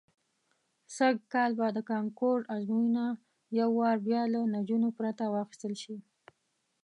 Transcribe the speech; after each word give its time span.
سږ 0.95 1.15
کال 1.33 1.51
به 1.59 1.67
د 1.73 1.79
کانکور 1.91 2.37
ازموینه 2.55 3.05
یو 3.59 3.69
وار 3.79 3.97
بیا 4.07 4.21
له 4.33 4.39
نجونو 4.55 4.87
پرته 4.97 5.23
واخیستل 5.35 5.73
شي. 5.83 5.97